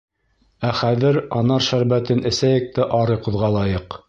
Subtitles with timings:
[0.69, 3.99] Ә хәҙер анар шәрбәтен эсәйек тә ары ҡуҙғалайыҡ.